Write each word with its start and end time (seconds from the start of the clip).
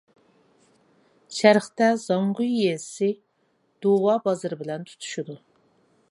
شەرقتە 1.39 1.89
زاڭگۇي 2.05 2.49
يېزىسى، 2.61 3.09
دۇۋا 3.87 4.15
بازىرى 4.29 4.59
بىلەن 4.63 4.89
تۇتىشىدۇ. 4.89 5.37